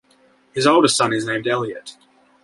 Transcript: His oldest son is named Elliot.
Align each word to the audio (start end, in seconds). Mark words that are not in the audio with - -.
His 0.53 0.65
oldest 0.65 0.97
son 0.97 1.13
is 1.13 1.27
named 1.27 1.45
Elliot. 1.45 1.95